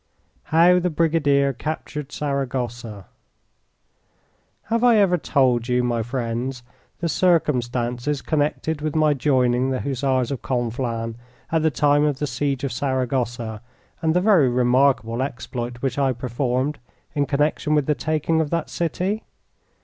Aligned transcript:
How 0.45 0.79
the 0.79 0.89
Brigadier 0.89 1.53
Captured 1.53 2.11
Saragossa 2.11 3.05
Have 4.63 4.83
I 4.83 4.97
ever 4.97 5.19
told 5.19 5.67
you, 5.69 5.83
my 5.83 6.01
friends, 6.01 6.63
the 7.01 7.07
circumstances 7.07 8.23
connected 8.23 8.81
with 8.81 8.95
my 8.95 9.13
joining 9.13 9.69
the 9.69 9.81
Hussars 9.81 10.31
of 10.31 10.41
Conflans 10.41 11.17
at 11.51 11.61
the 11.61 11.69
time 11.69 12.03
of 12.03 12.17
the 12.17 12.25
siege 12.25 12.63
of 12.63 12.71
Saragossa 12.73 13.61
and 14.01 14.15
the 14.15 14.21
very 14.21 14.49
remarkable 14.49 15.21
exploit 15.21 15.83
which 15.83 15.99
I 15.99 16.13
performed 16.13 16.79
in 17.13 17.27
connection 17.27 17.75
with 17.75 17.85
the 17.85 17.93
taking 17.93 18.41
of 18.41 18.49
that 18.49 18.71
city? 18.71 19.21